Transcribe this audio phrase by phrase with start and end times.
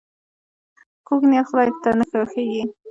[1.07, 2.63] کوږ نیت خداي ته نه خوښیږي